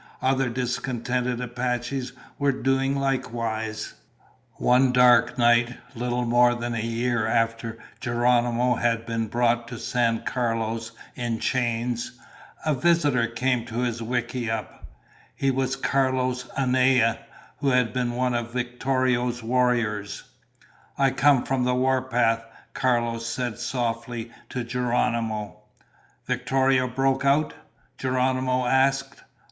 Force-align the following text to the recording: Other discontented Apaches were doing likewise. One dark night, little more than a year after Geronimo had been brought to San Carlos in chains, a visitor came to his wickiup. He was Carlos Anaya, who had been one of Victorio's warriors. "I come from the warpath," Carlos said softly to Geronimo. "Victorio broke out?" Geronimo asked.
Other 0.23 0.49
discontented 0.49 1.41
Apaches 1.41 2.13
were 2.39 2.51
doing 2.51 2.95
likewise. 2.95 3.93
One 4.55 4.91
dark 4.91 5.37
night, 5.37 5.77
little 5.93 6.25
more 6.25 6.55
than 6.55 6.73
a 6.73 6.79
year 6.81 7.27
after 7.27 7.77
Geronimo 7.99 8.73
had 8.77 9.05
been 9.05 9.27
brought 9.27 9.67
to 9.67 9.77
San 9.77 10.23
Carlos 10.23 10.93
in 11.13 11.37
chains, 11.37 12.13
a 12.65 12.73
visitor 12.73 13.27
came 13.27 13.63
to 13.67 13.81
his 13.81 14.01
wickiup. 14.01 14.83
He 15.35 15.51
was 15.51 15.75
Carlos 15.75 16.49
Anaya, 16.57 17.19
who 17.59 17.69
had 17.69 17.93
been 17.93 18.13
one 18.15 18.33
of 18.33 18.51
Victorio's 18.53 19.43
warriors. 19.43 20.23
"I 20.97 21.11
come 21.11 21.43
from 21.43 21.63
the 21.63 21.75
warpath," 21.75 22.43
Carlos 22.73 23.27
said 23.27 23.59
softly 23.59 24.31
to 24.49 24.63
Geronimo. 24.63 25.59
"Victorio 26.25 26.87
broke 26.87 27.23
out?" 27.23 27.53
Geronimo 27.99 28.65
asked. 28.65 29.17